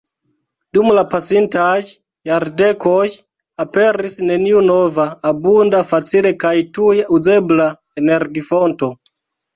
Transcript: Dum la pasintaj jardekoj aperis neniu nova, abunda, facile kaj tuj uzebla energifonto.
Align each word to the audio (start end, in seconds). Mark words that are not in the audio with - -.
Dum 0.75 0.87
la 0.99 1.01
pasintaj 1.09 1.75
jardekoj 2.29 3.03
aperis 3.65 4.15
neniu 4.31 4.63
nova, 4.69 5.05
abunda, 5.33 5.83
facile 5.93 6.33
kaj 6.45 6.55
tuj 6.79 6.95
uzebla 7.19 7.69
energifonto. 8.05 8.91